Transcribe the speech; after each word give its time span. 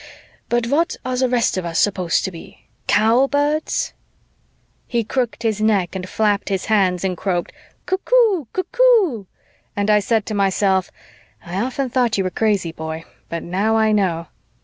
"But 0.49 0.65
what 0.65 0.95
are 1.05 1.15
the 1.15 1.29
rest 1.29 1.57
of 1.59 1.63
us 1.65 1.77
supposed 1.77 2.25
to 2.25 2.31
be 2.31 2.65
cowbirds?" 2.87 3.93
He 4.87 5.03
crooked 5.03 5.43
his 5.43 5.61
neck 5.61 5.95
and 5.95 6.09
flapped 6.09 6.49
his 6.49 6.65
hands 6.65 7.03
and 7.03 7.15
croaked, 7.15 7.53
"Cuc 7.85 8.03
koo! 8.05 8.47
Cuc 8.51 8.65
koo!" 8.71 9.27
And 9.75 9.91
I 9.91 9.99
said 9.99 10.25
to 10.25 10.33
myself, 10.33 10.89
"I 11.45 11.61
often 11.61 11.91
thought 11.91 12.17
you 12.17 12.23
were 12.23 12.31
crazy, 12.31 12.71
boy, 12.71 13.03
but 13.29 13.43
now 13.43 13.77
I 13.77 13.91
know." 13.91 14.25